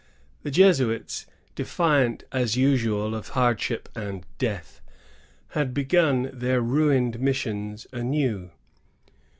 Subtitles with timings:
[0.41, 4.81] The Jesuits, defiant as usual of hard ship and death,
[5.49, 8.49] had begun their ruined missions anew.